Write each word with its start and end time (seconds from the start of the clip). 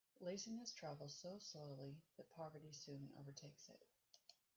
Laziness 0.19 0.73
travels 0.73 1.13
so 1.15 1.37
slowly 1.37 1.95
that 2.17 2.31
poverty 2.31 2.71
soon 2.71 3.09
overtakes 3.19 3.69
it. 3.69 3.85